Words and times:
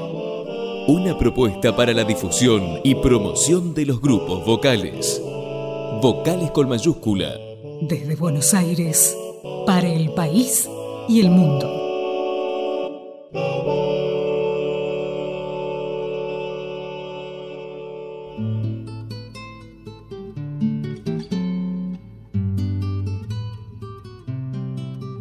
Una 0.86 1.18
propuesta 1.18 1.76
para 1.76 1.92
la 1.92 2.04
difusión 2.04 2.80
y 2.82 2.94
promoción 2.94 3.74
de 3.74 3.84
los 3.84 4.00
grupos 4.00 4.42
vocales. 4.46 5.20
Vocales 6.00 6.50
con 6.50 6.68
mayúscula. 6.68 7.34
desde 7.80 8.16
Buenos 8.16 8.54
Aires 8.54 9.16
para 9.66 9.88
el 9.88 10.12
país 10.12 10.68
y 11.08 11.20
el 11.20 11.30
mundo. 11.30 11.66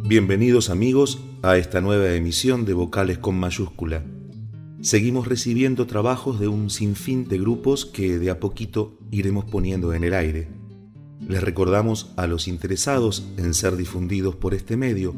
Bienvenidos 0.06 0.70
amigos 0.70 1.20
a 1.42 1.56
esta 1.56 1.80
nueva 1.80 2.12
emisión 2.14 2.64
de 2.64 2.74
Vocales 2.74 3.18
con 3.18 3.38
mayúscula. 3.38 4.04
Seguimos 4.80 5.26
recibiendo 5.26 5.86
trabajos 5.86 6.38
de 6.38 6.48
un 6.48 6.68
sinfín 6.68 7.26
de 7.26 7.38
grupos 7.38 7.86
que 7.86 8.18
de 8.18 8.30
a 8.30 8.38
poquito 8.38 8.98
iremos 9.10 9.46
poniendo 9.46 9.94
en 9.94 10.04
el 10.04 10.12
aire. 10.12 10.53
Les 11.20 11.42
recordamos 11.42 12.12
a 12.16 12.26
los 12.26 12.48
interesados 12.48 13.24
en 13.36 13.54
ser 13.54 13.76
difundidos 13.76 14.36
por 14.36 14.54
este 14.54 14.76
medio 14.76 15.14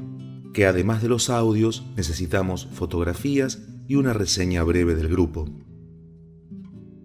que 0.52 0.66
además 0.66 1.02
de 1.02 1.08
los 1.10 1.28
audios 1.28 1.84
necesitamos 1.96 2.66
fotografías 2.72 3.62
y 3.88 3.96
una 3.96 4.14
reseña 4.14 4.62
breve 4.62 4.94
del 4.94 5.08
grupo. 5.08 5.46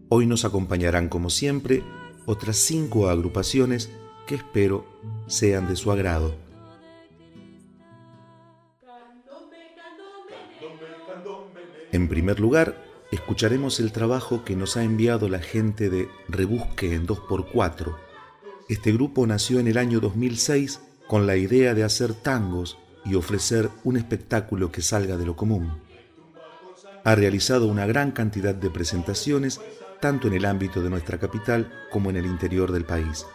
Hoy 0.07 0.25
nos 0.25 0.45
acompañarán 0.45 1.09
como 1.09 1.29
siempre 1.29 1.83
otras 2.25 2.57
cinco 2.57 3.09
agrupaciones 3.09 3.89
que 4.25 4.35
espero 4.35 4.85
sean 5.27 5.67
de 5.67 5.75
su 5.75 5.91
agrado. 5.91 6.33
En 11.91 12.07
primer 12.07 12.39
lugar, 12.39 12.81
escucharemos 13.11 13.81
el 13.81 13.91
trabajo 13.91 14.45
que 14.45 14.55
nos 14.55 14.77
ha 14.77 14.83
enviado 14.85 15.27
la 15.27 15.39
gente 15.39 15.89
de 15.89 16.07
Rebusque 16.29 16.93
en 16.93 17.05
2x4. 17.05 18.10
Este 18.71 18.93
grupo 18.93 19.27
nació 19.27 19.59
en 19.59 19.67
el 19.67 19.77
año 19.77 19.99
2006 19.99 20.79
con 21.05 21.27
la 21.27 21.35
idea 21.35 21.73
de 21.73 21.83
hacer 21.83 22.13
tangos 22.13 22.77
y 23.03 23.15
ofrecer 23.15 23.69
un 23.83 23.97
espectáculo 23.97 24.71
que 24.71 24.81
salga 24.81 25.17
de 25.17 25.25
lo 25.25 25.35
común. 25.35 25.73
Ha 27.03 27.15
realizado 27.15 27.67
una 27.67 27.85
gran 27.85 28.11
cantidad 28.11 28.55
de 28.55 28.69
presentaciones 28.69 29.59
tanto 29.99 30.29
en 30.29 30.35
el 30.35 30.45
ámbito 30.45 30.81
de 30.81 30.89
nuestra 30.89 31.19
capital 31.19 31.69
como 31.91 32.11
en 32.11 32.15
el 32.15 32.25
interior 32.25 32.71
del 32.71 32.85
país. 32.85 33.25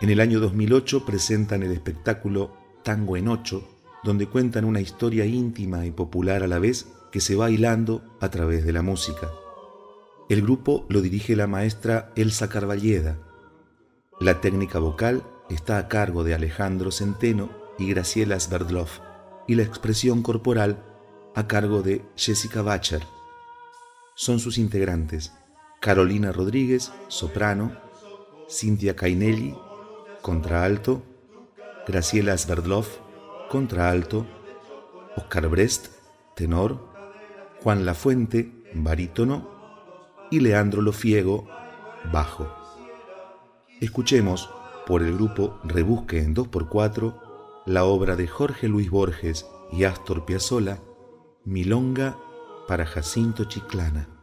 En 0.00 0.08
el 0.08 0.18
año 0.18 0.40
2008 0.40 1.04
presentan 1.04 1.62
el 1.62 1.72
espectáculo 1.72 2.56
Tango 2.82 3.18
en 3.18 3.28
Ocho, 3.28 3.68
donde 4.02 4.28
cuentan 4.28 4.64
una 4.64 4.80
historia 4.80 5.26
íntima 5.26 5.84
y 5.84 5.90
popular 5.90 6.42
a 6.42 6.46
la 6.46 6.58
vez 6.58 6.86
que 7.12 7.20
se 7.20 7.36
va 7.36 7.50
hilando 7.50 8.02
a 8.18 8.30
través 8.30 8.64
de 8.64 8.72
la 8.72 8.80
música. 8.80 9.28
El 10.30 10.40
grupo 10.40 10.86
lo 10.88 11.02
dirige 11.02 11.36
la 11.36 11.46
maestra 11.46 12.12
Elsa 12.16 12.48
Carballeda. 12.48 13.27
La 14.20 14.40
técnica 14.40 14.80
vocal 14.80 15.22
está 15.48 15.78
a 15.78 15.86
cargo 15.86 16.24
de 16.24 16.34
Alejandro 16.34 16.90
Centeno 16.90 17.50
y 17.78 17.88
Graciela 17.88 18.40
Sverdlov 18.40 18.88
y 19.46 19.54
la 19.54 19.62
expresión 19.62 20.22
corporal 20.22 20.82
a 21.36 21.46
cargo 21.46 21.82
de 21.82 22.04
Jessica 22.16 22.62
Bacher. 22.62 23.02
Son 24.16 24.40
sus 24.40 24.58
integrantes 24.58 25.32
Carolina 25.80 26.32
Rodríguez, 26.32 26.90
soprano, 27.06 27.76
Cintia 28.50 28.96
Cainelli, 28.96 29.56
contraalto, 30.20 31.04
Graciela 31.86 32.36
Sverdlov, 32.36 32.86
contraalto, 33.48 34.26
Oscar 35.16 35.48
Brest, 35.48 35.92
tenor, 36.34 36.88
Juan 37.62 37.86
Lafuente, 37.86 38.52
barítono, 38.74 39.48
y 40.32 40.40
Leandro 40.40 40.82
Lofiego, 40.82 41.48
bajo. 42.12 42.57
Escuchemos, 43.80 44.50
por 44.86 45.02
el 45.02 45.14
grupo 45.14 45.60
Rebusque 45.62 46.20
en 46.20 46.34
2x4, 46.34 47.62
la 47.64 47.84
obra 47.84 48.16
de 48.16 48.26
Jorge 48.26 48.66
Luis 48.66 48.90
Borges 48.90 49.46
y 49.70 49.84
Astor 49.84 50.24
Piazzolla, 50.24 50.80
Milonga 51.44 52.18
para 52.66 52.86
Jacinto 52.86 53.44
Chiclana. 53.44 54.17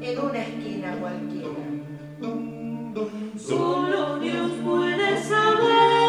En 0.00 0.18
una 0.18 0.38
esquina 0.38 0.96
cualquiera. 1.00 1.48
Solo 3.38 4.18
Dios 4.18 4.50
puede 4.64 5.22
saber 5.22 6.08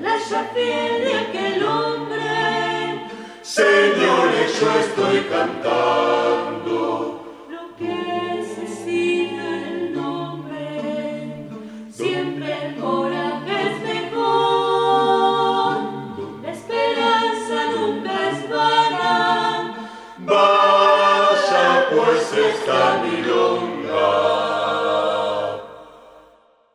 la 0.00 0.18
fiel 0.54 1.04
de 1.04 1.14
aquel 1.14 1.62
hombre. 1.62 3.08
Señores, 3.42 4.60
yo 4.60 4.70
estoy 4.80 5.20
cantando. 5.30 6.27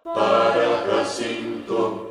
Para 0.03 0.85
Jacinto 0.87 2.09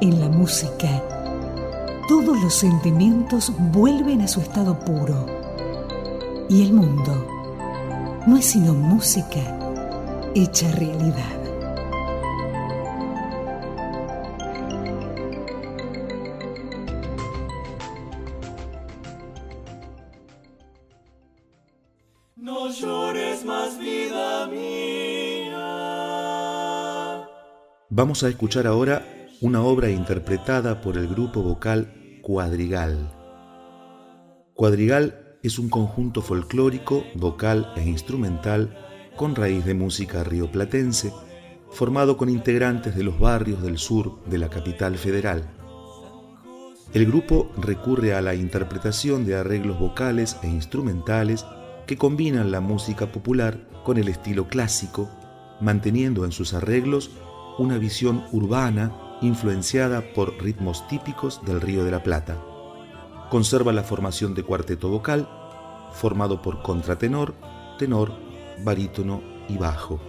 En 0.00 0.20
la 0.20 0.28
música, 0.28 1.02
todos 2.08 2.42
los 2.42 2.54
sentimientos 2.54 3.52
vuelven 3.72 4.22
a 4.22 4.28
su 4.28 4.40
estado 4.40 4.78
puro. 4.78 5.26
Y 6.48 6.62
el 6.62 6.74
mundo 6.74 7.33
no 8.26 8.38
es 8.38 8.46
sino 8.46 8.72
música 8.74 9.40
hecha 10.34 10.70
realidad. 10.72 11.40
No 22.36 22.70
llores 22.70 23.44
más 23.44 23.78
vida 23.78 24.46
mía. 24.46 24.64
Vamos 27.90 28.22
a 28.22 28.28
escuchar 28.28 28.66
ahora 28.66 29.02
una 29.40 29.62
obra 29.62 29.90
interpretada 29.90 30.80
por 30.80 30.96
el 30.96 31.08
grupo 31.08 31.42
vocal 31.42 32.20
Cuadrigal. 32.22 33.10
Cuadrigal 34.54 35.23
es 35.44 35.58
un 35.58 35.68
conjunto 35.68 36.22
folclórico, 36.22 37.04
vocal 37.14 37.70
e 37.76 37.84
instrumental 37.84 38.74
con 39.14 39.36
raíz 39.36 39.66
de 39.66 39.74
música 39.74 40.24
rioplatense, 40.24 41.12
formado 41.70 42.16
con 42.16 42.30
integrantes 42.30 42.96
de 42.96 43.02
los 43.02 43.18
barrios 43.18 43.62
del 43.62 43.76
sur 43.76 44.24
de 44.24 44.38
la 44.38 44.48
capital 44.48 44.96
federal. 44.96 45.46
El 46.94 47.04
grupo 47.04 47.52
recurre 47.58 48.14
a 48.14 48.22
la 48.22 48.34
interpretación 48.34 49.26
de 49.26 49.36
arreglos 49.36 49.78
vocales 49.78 50.38
e 50.42 50.48
instrumentales 50.48 51.44
que 51.86 51.98
combinan 51.98 52.50
la 52.50 52.60
música 52.60 53.12
popular 53.12 53.68
con 53.84 53.98
el 53.98 54.08
estilo 54.08 54.48
clásico, 54.48 55.10
manteniendo 55.60 56.24
en 56.24 56.32
sus 56.32 56.54
arreglos 56.54 57.10
una 57.58 57.76
visión 57.76 58.24
urbana 58.32 59.18
influenciada 59.20 60.02
por 60.14 60.42
ritmos 60.42 60.88
típicos 60.88 61.42
del 61.44 61.60
Río 61.60 61.84
de 61.84 61.90
la 61.90 62.02
Plata. 62.02 62.53
Conserva 63.30 63.72
la 63.72 63.82
formación 63.82 64.34
de 64.34 64.42
cuarteto 64.42 64.88
vocal, 64.88 65.28
formado 65.92 66.42
por 66.42 66.62
contratenor, 66.62 67.34
tenor, 67.78 68.12
barítono 68.62 69.22
y 69.48 69.56
bajo. 69.56 70.00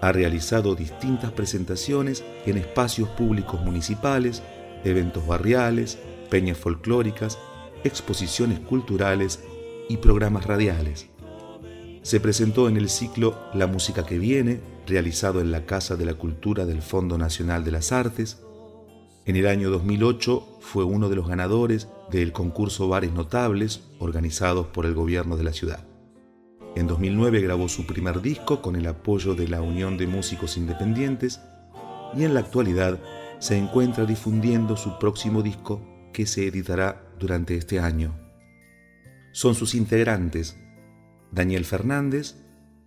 Ha 0.00 0.12
realizado 0.12 0.74
distintas 0.74 1.30
presentaciones 1.32 2.24
en 2.44 2.58
espacios 2.58 3.08
públicos 3.10 3.60
municipales, 3.62 4.42
eventos 4.84 5.26
barriales, 5.26 5.98
peñas 6.28 6.58
folclóricas, 6.58 7.38
exposiciones 7.84 8.58
culturales 8.60 9.44
y 9.88 9.98
programas 9.98 10.46
radiales. 10.46 11.08
Se 12.02 12.18
presentó 12.18 12.68
en 12.68 12.76
el 12.76 12.88
ciclo 12.88 13.38
La 13.54 13.68
Música 13.68 14.04
que 14.04 14.18
Viene, 14.18 14.60
realizado 14.86 15.40
en 15.40 15.52
la 15.52 15.66
Casa 15.66 15.94
de 15.94 16.04
la 16.04 16.14
Cultura 16.14 16.66
del 16.66 16.82
Fondo 16.82 17.16
Nacional 17.16 17.64
de 17.64 17.70
las 17.70 17.92
Artes. 17.92 18.42
En 19.24 19.36
el 19.36 19.46
año 19.46 19.70
2008 19.70 20.58
fue 20.60 20.82
uno 20.82 21.08
de 21.08 21.14
los 21.14 21.28
ganadores 21.28 21.88
del 22.10 22.32
concurso 22.32 22.88
Bares 22.88 23.12
Notables, 23.12 23.82
organizados 24.00 24.66
por 24.66 24.84
el 24.84 24.94
gobierno 24.94 25.36
de 25.36 25.44
la 25.44 25.52
ciudad. 25.52 25.86
En 26.74 26.88
2009 26.88 27.40
grabó 27.40 27.68
su 27.68 27.86
primer 27.86 28.20
disco 28.20 28.60
con 28.60 28.74
el 28.74 28.86
apoyo 28.88 29.36
de 29.36 29.46
la 29.46 29.62
Unión 29.62 29.96
de 29.96 30.08
Músicos 30.08 30.56
Independientes 30.56 31.40
y 32.16 32.24
en 32.24 32.34
la 32.34 32.40
actualidad 32.40 32.98
se 33.38 33.56
encuentra 33.56 34.06
difundiendo 34.06 34.76
su 34.76 34.98
próximo 34.98 35.42
disco 35.42 35.80
que 36.12 36.26
se 36.26 36.48
editará 36.48 37.08
durante 37.20 37.56
este 37.56 37.78
año. 37.78 38.18
Son 39.30 39.54
sus 39.54 39.76
integrantes 39.76 40.58
Daniel 41.30 41.64
Fernández, 41.64 42.34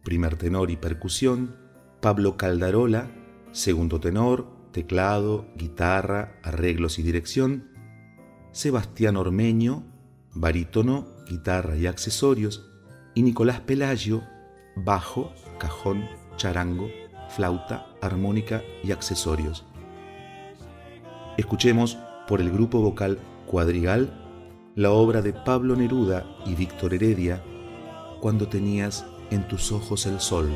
primer 0.04 0.36
tenor 0.36 0.70
y 0.70 0.76
percusión, 0.76 1.56
Pablo 2.02 2.36
Caldarola, 2.36 3.10
segundo 3.54 4.02
tenor, 4.02 4.55
teclado, 4.76 5.48
guitarra, 5.56 6.38
arreglos 6.44 7.00
y 7.00 7.02
dirección, 7.02 7.72
Sebastián 8.52 9.16
Ormeño, 9.16 9.86
barítono, 10.34 11.08
guitarra 11.30 11.78
y 11.78 11.88
accesorios, 11.88 12.70
y 13.14 13.22
Nicolás 13.22 13.62
Pelayo, 13.62 14.24
bajo, 14.76 15.34
cajón, 15.60 16.04
charango, 16.36 16.90
flauta, 17.30 17.88
armónica 18.02 18.64
y 18.84 18.92
accesorios. 18.92 19.64
Escuchemos 21.38 21.98
por 22.28 22.42
el 22.42 22.52
grupo 22.52 22.82
vocal 22.82 23.18
Cuadrigal 23.46 24.12
la 24.76 24.92
obra 24.92 25.22
de 25.22 25.32
Pablo 25.32 25.78
Neruda 25.78 26.26
y 26.46 26.54
Víctor 26.54 26.94
Heredia, 26.94 27.42
Cuando 28.20 28.50
tenías 28.50 29.06
en 29.32 29.48
tus 29.48 29.72
ojos 29.72 30.06
el 30.06 30.20
sol. 30.20 30.50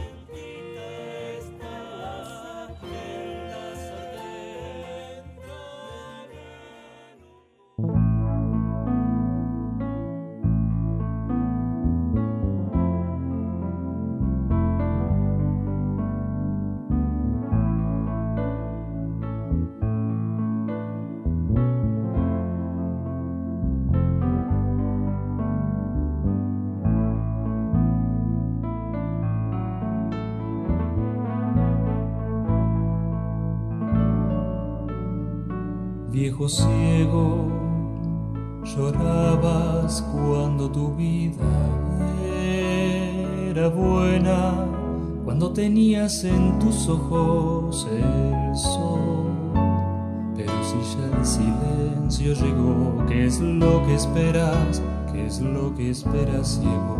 El 51.18 51.25
silencio 51.25 52.34
llegó, 52.34 53.06
¿qué 53.08 53.25
es 53.25 53.39
lo 53.39 53.86
que 53.86 53.96
esperas? 53.96 54.82
¿Qué 55.12 55.25
es 55.25 55.39
lo 55.42 55.74
que 55.75 55.92
esperas, 55.92 56.60
ciego? 56.60 56.98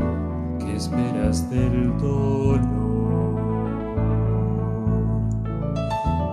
¿Qué 0.60 0.75
esperas 0.75 1.50
del 1.50 1.98
dolor? 1.98 2.60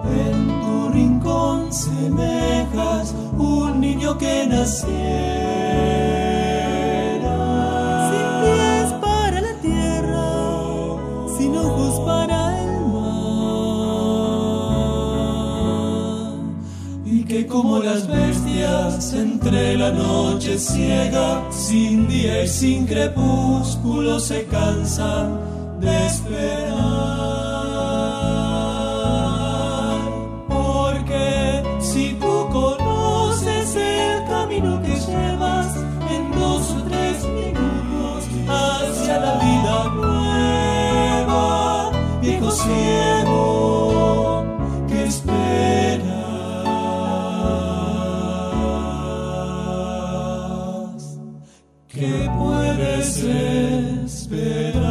En 0.04 0.60
tu 0.60 0.88
rincón 0.92 1.72
semejas 1.72 3.14
un 3.38 3.80
niño 3.80 4.16
que 4.18 4.46
naciera. 4.46 5.65
Como 17.44 17.78
las 17.78 18.08
bestias 18.08 19.12
entre 19.12 19.76
la 19.76 19.90
noche 19.90 20.58
ciega, 20.58 21.44
sin 21.50 22.08
día 22.08 22.42
y 22.42 22.48
sin 22.48 22.86
crepúsculo 22.86 24.18
se 24.18 24.44
cansan 24.46 25.38
que 51.96 52.30
puedes 52.38 53.24
esperar. 54.04 54.85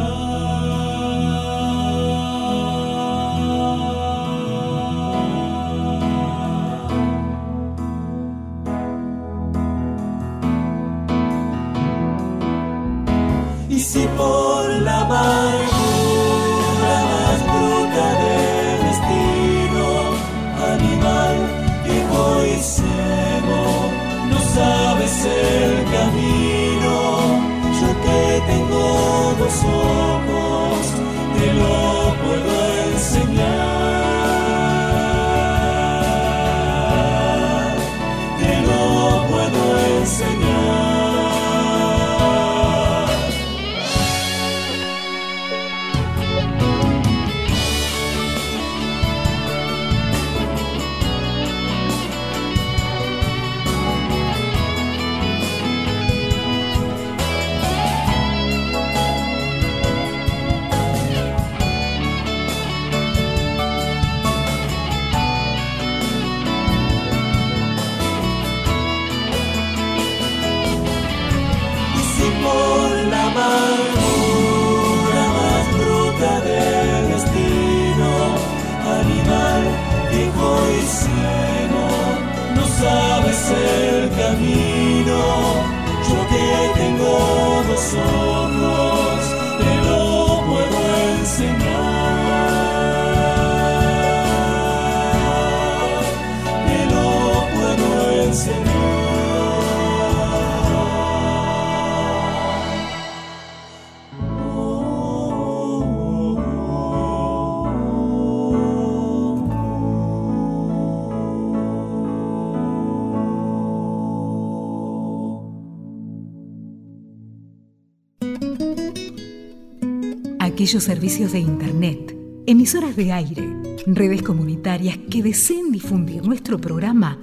Aquellos 120.46 120.84
servicios 120.84 121.32
de 121.32 121.40
Internet, 121.40 122.16
emisoras 122.46 122.96
de 122.96 123.12
aire, 123.12 123.46
redes 123.84 124.22
comunitarias 124.22 124.96
que 125.10 125.22
deseen 125.22 125.72
difundir 125.72 126.24
nuestro 126.24 126.58
programa, 126.58 127.18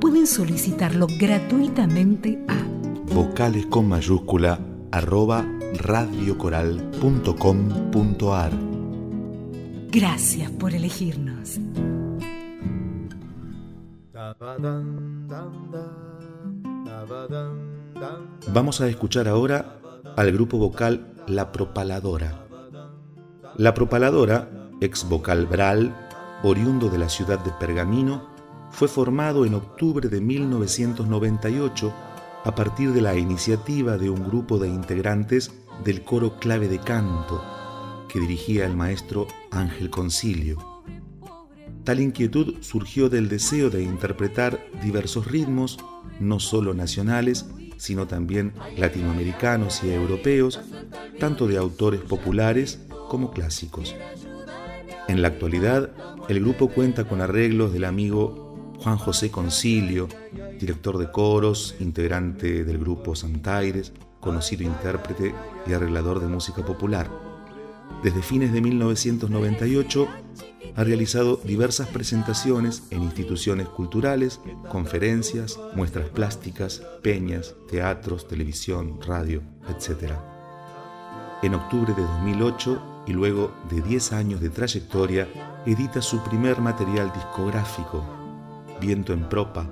pueden 0.00 0.26
solicitarlo 0.26 1.06
gratuitamente 1.18 2.38
a 2.48 2.56
vocales 3.14 3.64
con 3.66 3.88
mayúscula 3.88 4.58
arroba 4.90 5.46
radiocoral.com.ar. 5.78 8.52
Gracias 9.90 10.50
por 10.50 10.74
elegirnos. 10.74 11.60
Vamos 18.52 18.80
a 18.80 18.88
escuchar 18.88 19.28
ahora 19.28 19.78
al 20.16 20.32
grupo 20.32 20.58
vocal 20.58 21.12
La 21.28 21.52
Propaladora. 21.52 22.43
La 23.56 23.72
propaladora, 23.72 24.50
ex 24.80 25.08
vocal 25.08 25.46
Bral, 25.46 25.94
oriundo 26.42 26.88
de 26.88 26.98
la 26.98 27.08
ciudad 27.08 27.38
de 27.38 27.52
Pergamino, 27.52 28.28
fue 28.72 28.88
formado 28.88 29.46
en 29.46 29.54
octubre 29.54 30.08
de 30.08 30.20
1998 30.20 31.94
a 32.44 32.54
partir 32.56 32.92
de 32.92 33.00
la 33.00 33.14
iniciativa 33.14 33.96
de 33.96 34.10
un 34.10 34.24
grupo 34.24 34.58
de 34.58 34.66
integrantes 34.66 35.52
del 35.84 36.02
coro 36.02 36.40
clave 36.40 36.66
de 36.66 36.80
canto 36.80 37.44
que 38.08 38.18
dirigía 38.18 38.66
el 38.66 38.74
maestro 38.74 39.28
Ángel 39.52 39.88
Concilio. 39.88 40.82
Tal 41.84 42.00
inquietud 42.00 42.56
surgió 42.60 43.08
del 43.08 43.28
deseo 43.28 43.70
de 43.70 43.84
interpretar 43.84 44.66
diversos 44.82 45.28
ritmos, 45.28 45.78
no 46.18 46.40
solo 46.40 46.74
nacionales, 46.74 47.46
sino 47.76 48.08
también 48.08 48.52
latinoamericanos 48.76 49.84
y 49.84 49.92
europeos, 49.92 50.60
tanto 51.20 51.46
de 51.46 51.56
autores 51.56 52.00
populares 52.00 52.83
como 53.14 53.30
clásicos. 53.30 53.94
En 55.06 55.22
la 55.22 55.28
actualidad, 55.28 55.92
el 56.28 56.40
grupo 56.40 56.66
cuenta 56.68 57.04
con 57.04 57.20
arreglos 57.20 57.72
del 57.72 57.84
amigo 57.84 58.74
Juan 58.82 58.98
José 58.98 59.30
Concilio, 59.30 60.08
director 60.58 60.98
de 60.98 61.12
coros, 61.12 61.76
integrante 61.78 62.64
del 62.64 62.76
grupo 62.76 63.14
Santaires, 63.14 63.92
conocido 64.18 64.64
intérprete 64.64 65.32
y 65.64 65.72
arreglador 65.72 66.18
de 66.18 66.26
música 66.26 66.66
popular. 66.66 67.08
Desde 68.02 68.20
fines 68.20 68.52
de 68.52 68.60
1998 68.60 70.08
ha 70.74 70.82
realizado 70.82 71.36
diversas 71.36 71.86
presentaciones 71.86 72.82
en 72.90 73.04
instituciones 73.04 73.68
culturales, 73.68 74.40
conferencias, 74.70 75.60
muestras 75.76 76.08
plásticas, 76.08 76.82
peñas, 77.00 77.54
teatros, 77.70 78.26
televisión, 78.26 78.98
radio, 79.06 79.40
etc. 79.68 80.14
En 81.44 81.54
octubre 81.54 81.94
de 81.94 82.02
2008 82.02 82.93
y 83.06 83.12
luego 83.12 83.54
de 83.70 83.80
10 83.80 84.12
años 84.12 84.40
de 84.40 84.50
trayectoria 84.50 85.28
edita 85.66 86.02
su 86.02 86.22
primer 86.22 86.60
material 86.60 87.12
discográfico, 87.12 88.04
Viento 88.80 89.12
en 89.12 89.28
Propa, 89.28 89.68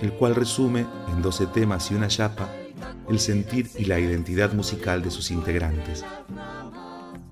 el 0.00 0.12
cual 0.14 0.34
resume 0.34 0.86
en 1.08 1.22
12 1.22 1.46
temas 1.48 1.90
y 1.90 1.94
una 1.94 2.08
chapa 2.08 2.48
el 3.08 3.18
sentir 3.18 3.68
y 3.76 3.84
la 3.84 3.98
identidad 3.98 4.52
musical 4.52 5.02
de 5.02 5.10
sus 5.10 5.30
integrantes. 5.30 6.04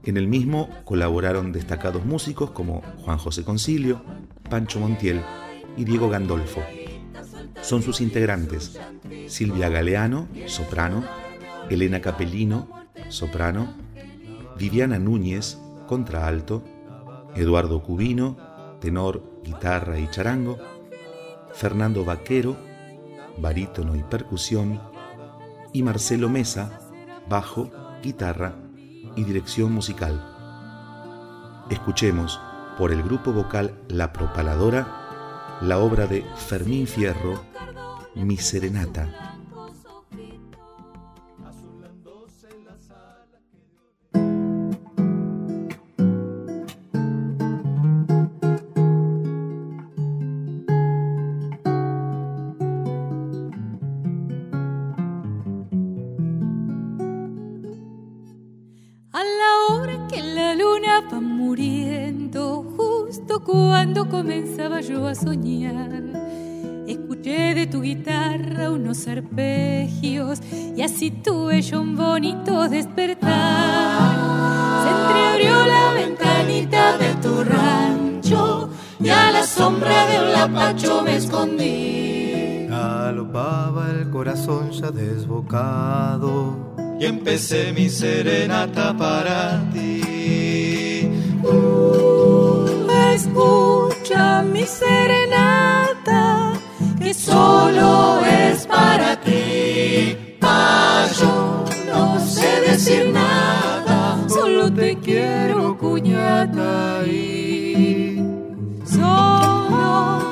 En 0.03 0.17
el 0.17 0.29
mismo 0.29 0.69
colaboraron 0.85 1.53
destacados 1.53 2.05
músicos 2.05 2.51
como 2.51 2.83
Juan 3.05 3.19
José 3.19 3.45
Concilio, 3.45 4.03
Pancho 4.49 4.81
Montiel 4.81 5.23
y 5.77 5.85
Diego 5.85 6.09
Gandolfo. 6.09 6.63
Son 7.63 7.83
sus 7.83 8.01
integrantes 8.01 8.79
Silvia 9.27 9.69
Galeano, 9.69 10.29
soprano, 10.47 11.05
Elena 11.69 12.01
Capellino, 12.01 12.69
soprano, 13.09 13.75
Viviana 14.61 14.99
Núñez, 14.99 15.59
contraalto, 15.89 16.63
Eduardo 17.35 17.83
Cubino, 17.83 18.37
tenor, 18.79 19.23
guitarra 19.43 19.99
y 19.99 20.07
charango, 20.11 20.59
Fernando 21.55 22.05
Vaquero, 22.05 22.59
barítono 23.39 23.97
y 23.97 24.03
percusión, 24.03 24.79
y 25.73 25.83
Marcelo 25.83 26.29
Mesa, 26.29 26.79
bajo, 27.27 27.71
guitarra 28.03 28.55
y 29.17 29.25
dirección 29.25 29.73
musical. 29.73 30.23
Escuchemos 31.71 32.39
por 32.77 32.93
el 32.93 33.03
grupo 33.03 33.33
vocal 33.33 33.75
La 33.89 34.13
Propaladora 34.13 35.01
la 35.63 35.79
obra 35.79 36.07
de 36.07 36.23
Fermín 36.37 36.87
Fierro, 36.87 37.45
Mi 38.15 38.37
Serenata. 38.37 39.30
Galopaba 83.11 83.91
el 83.91 84.09
corazón 84.09 84.71
ya 84.71 84.93
desbocado 84.93 86.77
y 87.01 87.07
empecé 87.07 87.73
mi 87.73 87.89
serenata 87.89 88.97
para 88.97 89.69
ti. 89.73 91.11
escucha 93.13 94.43
mi 94.43 94.63
serenata, 94.63 96.53
que 97.01 97.13
solo 97.13 98.21
es 98.25 98.65
para 98.69 99.21
ti. 99.21 100.37
Ah, 100.41 101.05
yo 101.21 101.65
no 101.93 102.21
sé 102.21 102.61
decir 102.61 103.11
nada, 103.13 104.25
solo 104.29 104.73
te 104.73 104.97
quiero, 104.99 105.77
cuñada. 105.77 107.05
Y 107.09 108.23
solo 108.85 110.30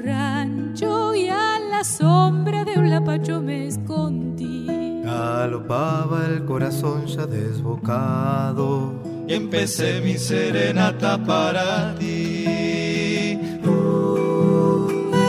rancho 0.00 1.14
y 1.14 1.28
a 1.28 1.58
la 1.58 1.84
sombra 1.84 2.64
de 2.64 2.78
un 2.78 2.90
lapacho 2.90 3.40
me 3.40 3.66
escondí. 3.66 4.66
Galopaba 5.04 6.26
el 6.26 6.44
corazón 6.44 7.06
ya 7.06 7.26
desbocado 7.26 8.92
y 9.26 9.34
empecé 9.34 10.00
mi 10.00 10.16
serenata 10.18 11.18
para 11.24 11.94
ti. 11.96 13.38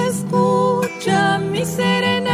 Escucha 0.07 1.39
mi 1.39 1.65
serenata, 1.65 2.30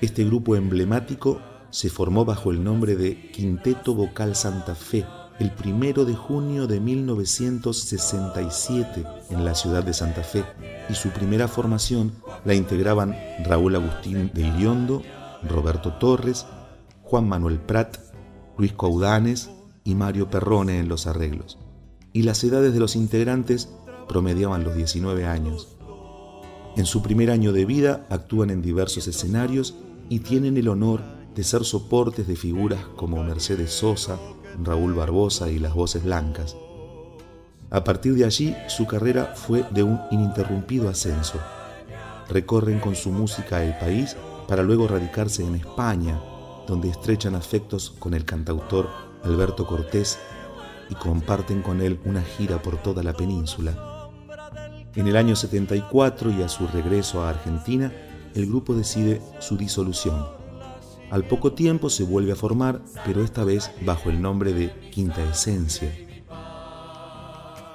Este 0.01 0.25
grupo 0.25 0.55
emblemático 0.55 1.41
se 1.69 1.89
formó 1.89 2.25
bajo 2.25 2.51
el 2.51 2.63
nombre 2.63 2.95
de 2.95 3.31
Quinteto 3.31 3.93
Vocal 3.93 4.35
Santa 4.35 4.75
Fe 4.75 5.05
el 5.39 5.51
primero 5.51 6.05
de 6.05 6.15
junio 6.15 6.65
de 6.67 6.79
1967 6.79 9.03
en 9.29 9.45
la 9.45 9.53
ciudad 9.53 9.83
de 9.83 9.93
Santa 9.93 10.23
Fe 10.23 10.43
y 10.89 10.95
su 10.95 11.09
primera 11.09 11.47
formación 11.47 12.13
la 12.43 12.55
integraban 12.55 13.15
Raúl 13.45 13.75
Agustín 13.75 14.31
de 14.33 14.47
Iriondo, 14.47 15.03
Roberto 15.47 15.93
Torres, 15.93 16.47
Juan 17.03 17.29
Manuel 17.29 17.59
Prat, 17.59 17.97
Luis 18.57 18.73
Coudanes 18.73 19.51
y 19.83 19.93
Mario 19.95 20.29
Perrone 20.29 20.79
en 20.79 20.89
los 20.89 21.05
arreglos. 21.05 21.59
Y 22.13 22.23
las 22.23 22.43
edades 22.43 22.73
de 22.73 22.79
los 22.79 22.95
integrantes 22.95 23.69
promediaban 24.07 24.63
los 24.63 24.75
19 24.75 25.27
años. 25.27 25.77
En 26.75 26.85
su 26.85 27.03
primer 27.03 27.31
año 27.31 27.53
de 27.53 27.65
vida 27.65 28.05
actúan 28.09 28.49
en 28.49 28.61
diversos 28.61 29.07
escenarios 29.07 29.75
y 30.09 30.19
tienen 30.19 30.57
el 30.57 30.67
honor 30.67 31.01
de 31.35 31.43
ser 31.43 31.63
soportes 31.63 32.27
de 32.27 32.35
figuras 32.35 32.83
como 32.95 33.23
Mercedes 33.23 33.71
Sosa, 33.71 34.17
Raúl 34.63 34.93
Barbosa 34.93 35.49
y 35.49 35.59
las 35.59 35.73
Voces 35.73 36.03
Blancas. 36.03 36.55
A 37.69 37.83
partir 37.83 38.15
de 38.15 38.25
allí, 38.25 38.55
su 38.67 38.85
carrera 38.87 39.33
fue 39.35 39.65
de 39.71 39.83
un 39.83 39.99
ininterrumpido 40.09 40.89
ascenso. 40.89 41.39
Recorren 42.29 42.79
con 42.79 42.95
su 42.95 43.11
música 43.11 43.63
el 43.63 43.77
país 43.77 44.15
para 44.47 44.63
luego 44.63 44.87
radicarse 44.87 45.43
en 45.45 45.55
España, 45.55 46.19
donde 46.67 46.89
estrechan 46.89 47.35
afectos 47.35 47.93
con 47.99 48.13
el 48.13 48.25
cantautor 48.25 48.89
Alberto 49.23 49.67
Cortés 49.67 50.17
y 50.89 50.95
comparten 50.95 51.61
con 51.61 51.81
él 51.81 51.99
una 52.05 52.21
gira 52.21 52.61
por 52.61 52.77
toda 52.77 53.03
la 53.03 53.13
península. 53.13 54.09
En 54.95 55.07
el 55.07 55.17
año 55.17 55.35
74 55.35 56.31
y 56.31 56.41
a 56.41 56.49
su 56.49 56.67
regreso 56.67 57.21
a 57.21 57.29
Argentina, 57.29 57.91
el 58.33 58.47
grupo 58.47 58.73
decide 58.73 59.21
su 59.39 59.57
disolución. 59.57 60.36
Al 61.09 61.23
poco 61.23 61.53
tiempo 61.53 61.89
se 61.89 62.03
vuelve 62.03 62.33
a 62.33 62.35
formar, 62.35 62.81
pero 63.05 63.23
esta 63.23 63.45
vez 63.45 63.71
bajo 63.85 64.09
el 64.09 64.21
nombre 64.21 64.51
de 64.51 64.71
Quinta 64.91 65.23
Esencia. 65.23 65.89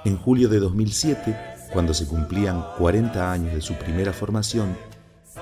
En 0.05 0.17
julio 0.17 0.49
de 0.49 0.59
2007, 0.59 1.35
cuando 1.71 1.95
se 1.95 2.05
cumplían 2.05 2.63
40 2.77 3.31
años 3.31 3.55
de 3.55 3.61
su 3.61 3.73
primera 3.73 4.13
formación, 4.13 4.77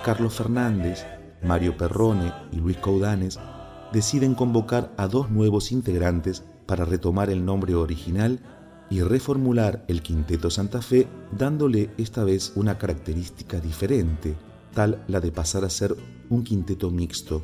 Carlos 0.06 0.36
Fernández, 0.36 1.06
Mario 1.44 1.76
Perrone 1.76 2.32
y 2.54 2.58
Luis 2.58 2.78
Coudanes 2.78 3.38
deciden 3.92 4.36
convocar 4.36 4.94
a 4.96 5.08
dos 5.08 5.30
nuevos 5.30 5.74
integrantes 5.74 6.44
para 6.66 6.86
retomar 6.86 7.30
el 7.30 7.44
nombre 7.44 7.76
original 7.76 8.40
y 8.90 9.02
reformular 9.02 9.84
el 9.90 10.02
Quinteto 10.02 10.50
Santa 10.50 10.82
Fe 10.82 11.08
dándole 11.38 11.90
esta 11.98 12.24
vez 12.24 12.54
una 12.56 12.78
característica 12.78 13.60
diferente, 13.60 14.36
tal 14.74 15.04
la 15.10 15.20
de 15.20 15.34
pasar 15.34 15.66
a 15.66 15.70
ser 15.70 15.98
un 16.30 16.44
quinteto 16.46 16.90
mixto. 16.90 17.44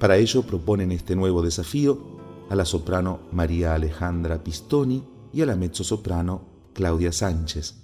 Para 0.00 0.16
ello 0.16 0.42
proponen 0.42 0.92
este 0.92 1.14
nuevo 1.14 1.42
desafío 1.42 1.98
a 2.48 2.54
la 2.54 2.64
soprano 2.64 3.20
María 3.32 3.74
Alejandra 3.74 4.42
Pistoni 4.42 5.04
y 5.30 5.42
a 5.42 5.46
la 5.46 5.56
mezzosoprano 5.56 6.40
Claudia 6.72 7.12
Sánchez. 7.12 7.74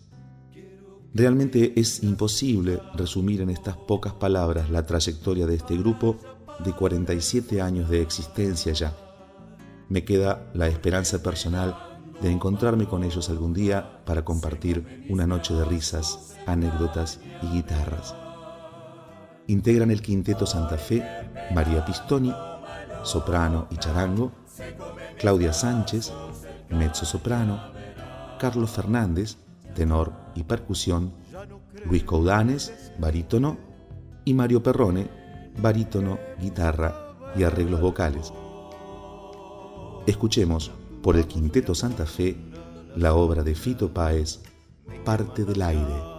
Realmente 1.13 1.79
es 1.79 2.03
imposible 2.03 2.81
resumir 2.95 3.43
en 3.43 3.51
estas 3.51 3.77
pocas 3.77 4.15
palabras 4.15 4.71
la 4.71 4.87
trayectoria 4.87 5.47
de 5.47 5.57
este 5.57 5.77
grupo 5.77 6.17
de 6.65 6.73
47 6.73 7.61
años 7.61 7.91
de 7.91 8.01
existencia 8.01 8.73
ya. 8.73 8.97
Me 9.91 10.07
queda 10.07 10.51
la 10.55 10.69
esperanza 10.69 11.23
personal 11.23 11.77
de 12.23 12.31
encontrarme 12.31 12.87
con 12.87 13.05
ellos 13.05 13.29
algún 13.29 13.53
día 13.53 14.03
para 14.07 14.25
compartir 14.25 15.05
una 15.11 15.27
noche 15.27 15.53
de 15.53 15.67
risas, 15.67 16.35
anécdotas 16.47 17.21
y 17.43 17.57
guitarras. 17.57 18.15
Integran 19.49 19.91
el 19.91 20.03
quinteto 20.03 20.47
Santa 20.47 20.77
Fe 20.77 21.03
María 21.55 21.85
Pistoni, 21.85 22.33
soprano 23.03 23.69
y 23.71 23.77
charango, 23.77 24.33
Claudia 25.19 25.53
Sánchez, 25.53 26.13
mezzo 26.71 27.05
soprano, 27.05 27.61
Carlos 28.39 28.71
Fernández, 28.71 29.37
tenor 29.75 30.13
y 30.35 30.43
percusión, 30.43 31.13
Luis 31.85 32.05
Caudanes, 32.05 32.93
barítono, 32.99 33.59
y 34.25 34.35
Mario 34.35 34.63
Perrone, 34.63 35.09
barítono, 35.59 36.19
guitarra 36.41 37.15
y 37.37 37.45
arreglos 37.45 37.81
vocales. 37.81 38.33
Escuchemos 40.07 40.73
por 41.03 41.17
el 41.17 41.27
Quinteto 41.27 41.75
Santa 41.75 42.07
Fe 42.07 42.37
la 42.97 43.15
obra 43.15 43.43
de 43.43 43.55
Fito 43.55 43.93
Páez, 43.93 44.41
Parte 45.05 45.45
del 45.45 45.63
aire. 45.63 46.16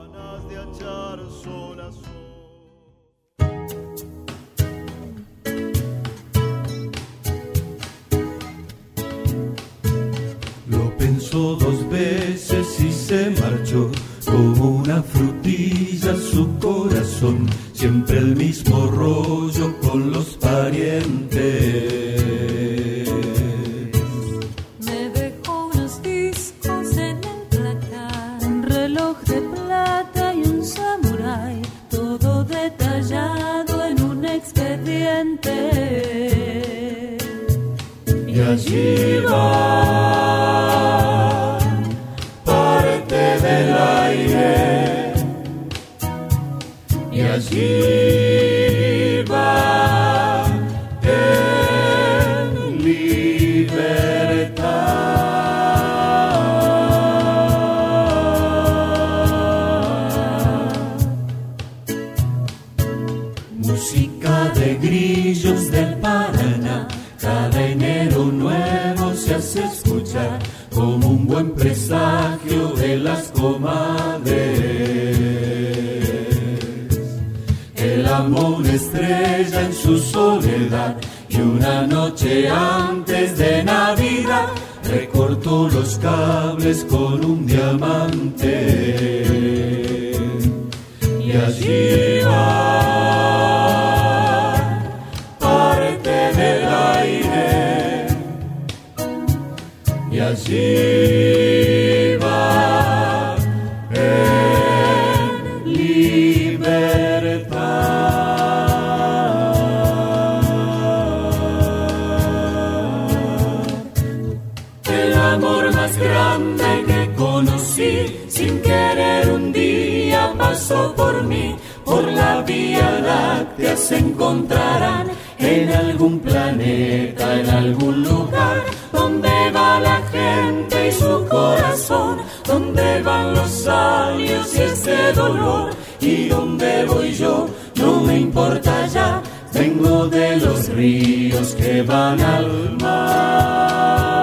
amor 115.33 115.73
más 115.73 115.97
grande 115.97 116.83
que 116.87 117.13
conocí, 117.15 118.25
sin 118.27 118.61
querer 118.61 119.29
un 119.29 119.51
día 119.51 120.33
pasó 120.37 120.93
por 120.95 121.23
mí, 121.23 121.55
por 121.83 122.03
la 122.03 122.41
vía 122.41 122.99
láctea 123.01 123.75
se 123.75 123.97
encontrarán. 123.97 125.07
En 125.39 125.69
algún 125.69 126.19
planeta, 126.19 127.39
en 127.39 127.49
algún 127.49 128.03
lugar, 128.03 128.63
donde 128.91 129.51
va 129.55 129.79
la 129.79 130.01
gente 130.11 130.87
y 130.87 130.91
su 130.91 131.27
corazón, 131.29 132.17
donde 132.43 133.01
van 133.03 133.35
los 133.35 133.67
años 133.67 134.55
y 134.55 134.61
este 134.61 135.13
dolor, 135.13 135.69
y 136.01 136.27
donde 136.27 136.85
voy 136.85 137.13
yo, 137.13 137.47
no 137.75 138.01
me 138.01 138.19
importa 138.19 138.87
ya, 138.87 139.21
vengo 139.53 140.07
de 140.07 140.37
los 140.37 140.69
ríos 140.69 141.53
que 141.53 141.83
van 141.83 142.19
al 142.19 142.77
mar. 142.81 144.16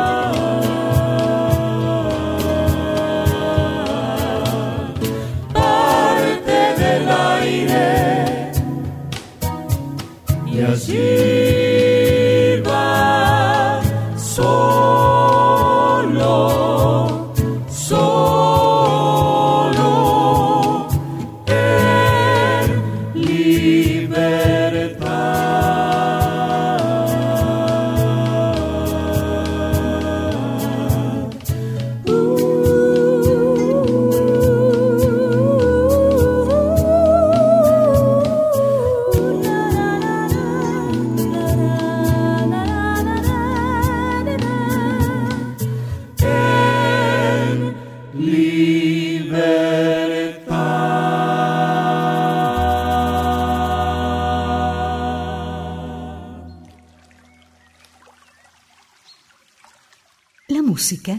Música 60.85 61.19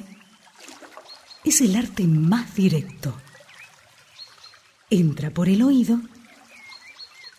es 1.44 1.60
el 1.62 1.76
arte 1.76 2.04
más 2.04 2.54
directo. 2.54 3.20
Entra 4.92 5.32
por 5.32 5.50
el 5.50 5.64
oído 5.64 5.98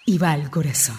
y 0.05 0.19
va 0.19 0.33
al 0.33 0.51
corazón. 0.51 0.99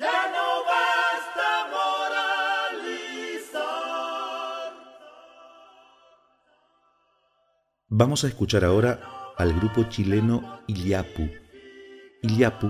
Ya 0.00 0.32
no 0.34 0.64
basta 0.72 1.68
moralizar. 1.76 3.52
Vamos 7.88 8.24
a 8.24 8.26
escuchar 8.26 8.64
ahora 8.64 8.98
al 9.36 9.54
grupo 9.54 9.84
chileno 9.84 10.62
Iliapu. 10.66 11.30
Iliapu, 12.22 12.68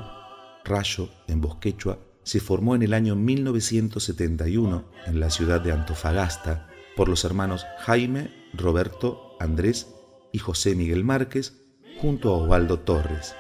rayo 0.63 1.09
en 1.27 1.41
bosquechua, 1.41 2.12
se 2.25 2.41
formó 2.41 2.75
en 2.75 2.83
el 2.83 2.95
año 2.95 3.17
1971 3.17 4.85
en 5.07 5.21
la 5.21 5.31
ciudad 5.31 5.61
de 5.61 5.73
Antofagasta 5.73 6.69
por 6.97 7.09
los 7.09 7.25
hermanos 7.25 7.65
Jaime, 7.81 8.31
Roberto, 8.55 9.37
Andrés 9.41 9.89
y 10.33 10.39
José 10.39 10.75
Miguel 10.75 11.05
Márquez 11.05 11.55
junto 12.01 12.35
a 12.35 12.39
Osvaldo 12.39 12.81
Torres. 12.81 13.35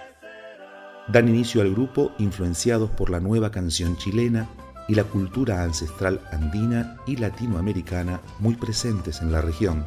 Dan 1.09 1.29
inicio 1.29 1.63
al 1.63 1.73
grupo 1.73 2.13
influenciados 2.19 2.91
por 2.91 3.11
la 3.11 3.21
nueva 3.21 3.51
canción 3.51 3.97
chilena 3.97 4.49
y 4.89 4.95
la 4.95 5.05
cultura 5.05 5.63
ancestral 5.63 6.21
andina 6.31 6.97
y 7.07 7.17
latinoamericana 7.17 8.21
muy 8.39 8.55
presentes 8.55 9.21
en 9.21 9.33
la 9.33 9.41
región. 9.41 9.87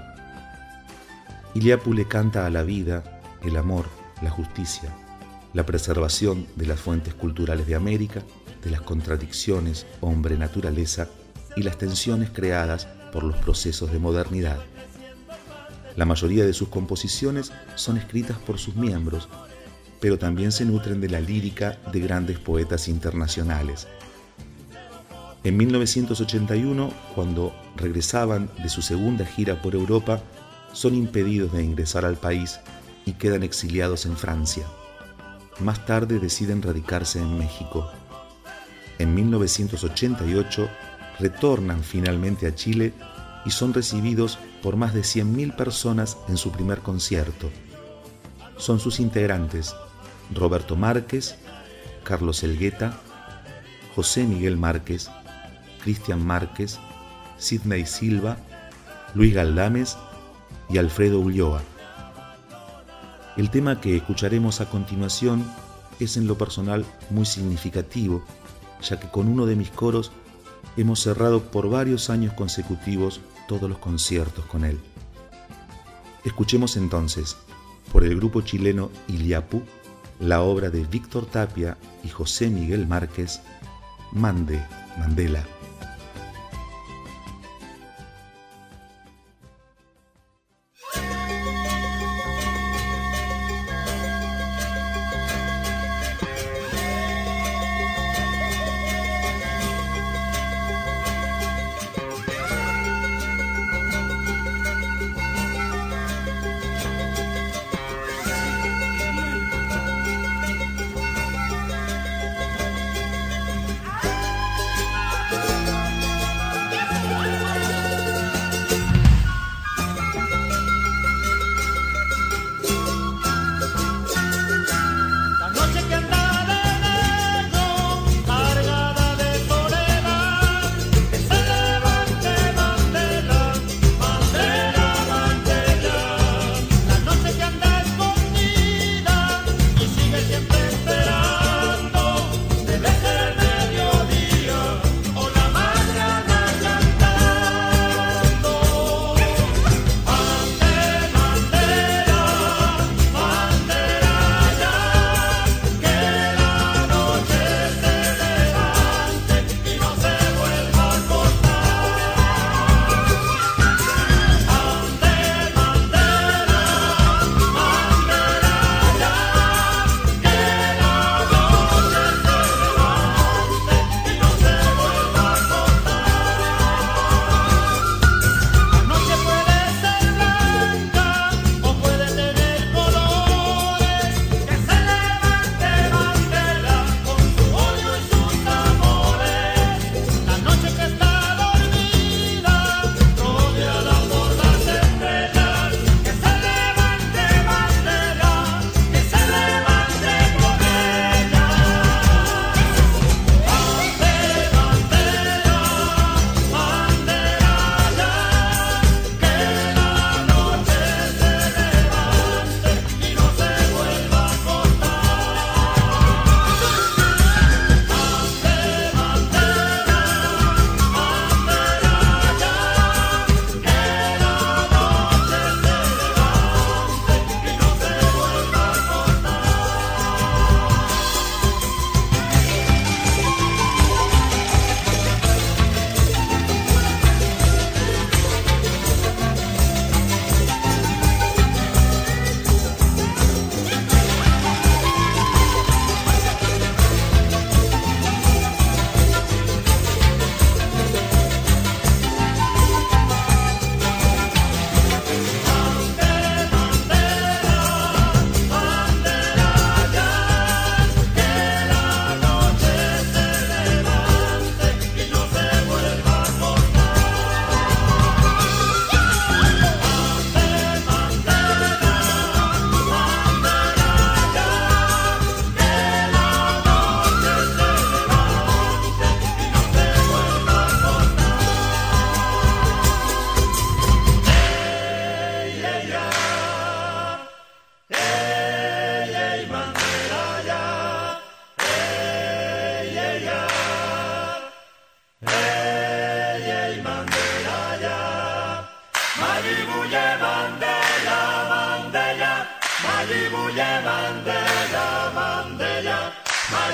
Iliapu 1.53 1.93
le 1.93 2.07
canta 2.07 2.45
a 2.45 2.49
la 2.49 2.63
vida, 2.63 3.21
el 3.41 3.55
amor, 3.55 3.85
la 4.21 4.29
justicia, 4.29 4.93
la 5.53 5.65
preservación 5.65 6.47
de 6.55 6.65
las 6.65 6.79
fuentes 6.79 7.13
culturales 7.13 7.65
de 7.67 7.75
América, 7.75 8.23
de 8.65 8.71
las 8.71 8.81
contradicciones 8.81 9.85
hombre-naturaleza 10.01 11.07
y 11.55 11.63
las 11.63 11.77
tensiones 11.77 12.31
creadas 12.31 12.87
por 13.13 13.23
los 13.23 13.37
procesos 13.37 13.93
de 13.93 13.99
modernidad. 13.99 14.59
La 15.95 16.03
mayoría 16.03 16.45
de 16.45 16.53
sus 16.53 16.67
composiciones 16.67 17.53
son 17.75 17.95
escritas 17.95 18.37
por 18.39 18.59
sus 18.59 18.75
miembros, 18.75 19.29
pero 20.01 20.19
también 20.19 20.51
se 20.51 20.65
nutren 20.65 20.99
de 20.99 21.09
la 21.09 21.21
lírica 21.21 21.79
de 21.93 22.01
grandes 22.01 22.37
poetas 22.37 22.89
internacionales. 22.89 23.87
En 25.45 25.55
1981, 25.55 26.91
cuando 27.13 27.55
regresaban 27.77 28.49
de 28.61 28.67
su 28.67 28.81
segunda 28.81 29.25
gira 29.25 29.61
por 29.61 29.75
Europa, 29.75 30.21
son 30.73 30.95
impedidos 30.95 31.53
de 31.53 31.63
ingresar 31.63 32.03
al 32.03 32.17
país 32.17 32.59
y 33.05 33.13
quedan 33.13 33.43
exiliados 33.43 34.05
en 34.05 34.17
Francia. 34.17 34.65
Más 35.59 35.85
tarde 35.85 36.19
deciden 36.19 36.61
radicarse 36.61 37.19
en 37.19 37.37
México. 37.37 37.89
En 38.99 39.13
1988 39.13 40.69
retornan 41.19 41.83
finalmente 41.83 42.47
a 42.47 42.55
Chile 42.55 42.93
y 43.45 43.51
son 43.51 43.73
recibidos 43.73 44.39
por 44.61 44.75
más 44.75 44.93
de 44.93 45.01
100.000 45.01 45.55
personas 45.55 46.17
en 46.27 46.37
su 46.37 46.51
primer 46.51 46.79
concierto. 46.79 47.49
Son 48.57 48.79
sus 48.79 48.99
integrantes 48.99 49.75
Roberto 50.33 50.75
Márquez, 50.75 51.35
Carlos 52.03 52.43
Elgueta, 52.43 52.99
José 53.95 54.23
Miguel 54.23 54.57
Márquez, 54.57 55.09
Cristian 55.83 56.25
Márquez, 56.25 56.79
Sidney 57.37 57.85
Silva, 57.85 58.37
Luis 59.13 59.33
Galdames 59.33 59.97
y 60.69 60.77
Alfredo 60.77 61.19
Ulloa. 61.19 61.61
El 63.37 63.49
tema 63.49 63.81
que 63.81 63.95
escucharemos 63.97 64.61
a 64.61 64.69
continuación 64.69 65.45
es 65.99 66.17
en 66.17 66.27
lo 66.27 66.37
personal 66.37 66.85
muy 67.09 67.25
significativo, 67.25 68.23
ya 68.81 68.99
que 68.99 69.09
con 69.09 69.27
uno 69.27 69.45
de 69.45 69.55
mis 69.55 69.69
coros 69.69 70.11
hemos 70.77 70.99
cerrado 70.99 71.43
por 71.43 71.69
varios 71.69 72.09
años 72.09 72.33
consecutivos 72.33 73.21
todos 73.47 73.69
los 73.69 73.77
conciertos 73.77 74.45
con 74.45 74.65
él. 74.65 74.79
Escuchemos 76.23 76.75
entonces, 76.77 77.37
por 77.91 78.03
el 78.03 78.15
grupo 78.15 78.41
chileno 78.41 78.89
Iliapu, 79.07 79.61
la 80.19 80.41
obra 80.41 80.69
de 80.69 80.83
Víctor 80.83 81.25
Tapia 81.25 81.77
y 82.03 82.09
José 82.09 82.49
Miguel 82.49 82.87
Márquez, 82.87 83.41
Mande 84.11 84.61
Mandela. 84.97 85.43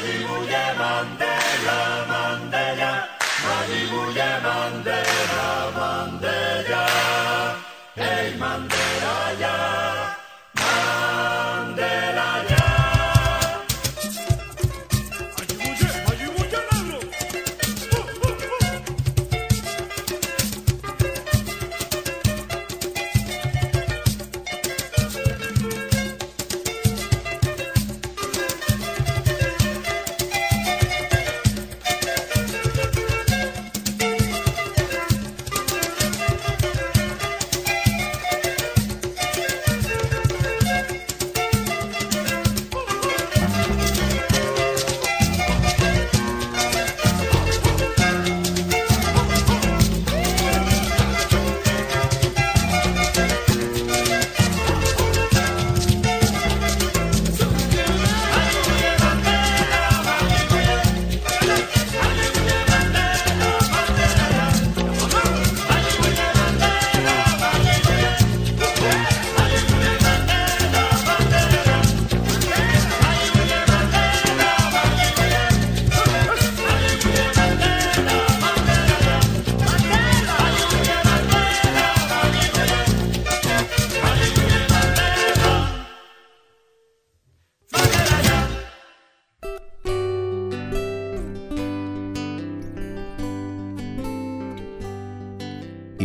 Majibuye 0.02 0.64
Mandela, 0.80 1.80
Mandela, 2.10 2.92
Majibuye 3.46 4.30
Mandela, 4.42 5.48
Mandela, 5.78 6.84
hey 7.96 8.34
Mandela 8.42 9.14
ya, 9.40 9.71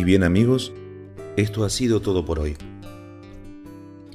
bien 0.07 0.23
amigos, 0.23 0.71
esto 1.35 1.65
ha 1.65 1.69
sido 1.69 2.01
todo 2.01 2.23
por 2.23 2.39
hoy. 2.39 2.55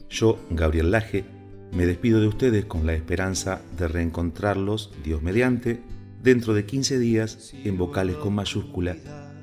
Yo, 0.08 0.38
Gabriel 0.48 0.90
Laje, 0.90 1.26
me 1.70 1.84
despido 1.84 2.18
de 2.18 2.28
ustedes 2.28 2.64
con 2.64 2.86
la 2.86 2.94
esperanza 2.94 3.60
de 3.76 3.88
reencontrarlos, 3.88 4.90
Dios 5.04 5.20
mediante, 5.20 5.82
dentro 6.22 6.54
de 6.54 6.64
15 6.64 6.98
días 6.98 7.52
en 7.62 7.76
vocales 7.76 8.16
con 8.16 8.34
mayúscula, 8.34 8.96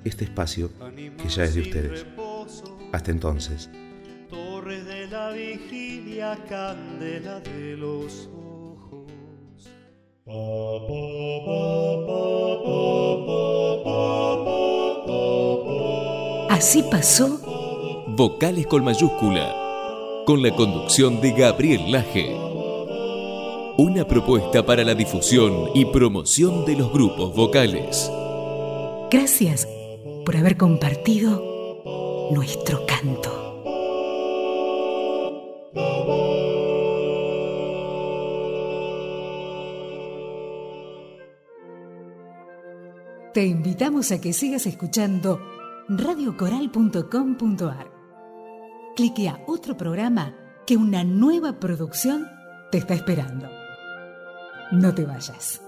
este 0.04 0.24
espacio 0.24 0.72
que 1.22 1.30
ya 1.30 1.44
es 1.44 1.54
de 1.54 1.62
ustedes. 1.62 2.08
Hasta 2.94 3.12
entonces. 3.12 3.70
Torres 4.32 4.88
de 4.88 5.06
la 5.06 5.30
vigilia, 5.30 6.36
candela 6.50 7.42
de 7.42 7.78
los 7.78 8.28
ojos. 8.34 9.06
Así 16.60 16.84
pasó 16.84 17.40
Vocales 18.06 18.68
con 18.68 18.84
mayúscula, 18.84 19.56
con 20.26 20.44
la 20.44 20.54
conducción 20.54 21.22
de 21.22 21.32
Gabriel 21.32 21.90
Laje. 21.90 22.36
Una 23.78 24.06
propuesta 24.06 24.66
para 24.66 24.84
la 24.84 24.94
difusión 24.94 25.70
y 25.74 25.86
promoción 25.86 26.66
de 26.66 26.76
los 26.76 26.92
grupos 26.92 27.34
vocales. 27.34 28.12
Gracias 29.10 29.70
por 30.26 30.36
haber 30.36 30.58
compartido 30.58 32.30
nuestro 32.34 32.86
canto. 32.86 33.32
Te 43.34 43.46
invitamos 43.46 44.12
a 44.12 44.20
que 44.20 44.34
sigas 44.34 44.66
escuchando 44.66 45.40
radiocoral.com.ar. 45.90 47.92
Clique 48.96 49.28
a 49.28 49.44
otro 49.48 49.76
programa 49.76 50.36
que 50.68 50.78
una 50.78 51.04
nueva 51.04 51.60
producción 51.60 52.28
te 52.72 52.78
está 52.78 52.94
esperando. 52.94 53.50
No 54.72 54.94
te 54.94 55.06
vayas. 55.06 55.64